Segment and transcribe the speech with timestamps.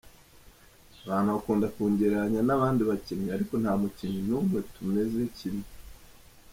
[1.03, 5.67] Abantu bakunda nkungereranya n’abandi bakinnyi ariko nta mukinnyi n’umwe tumeze kimwe.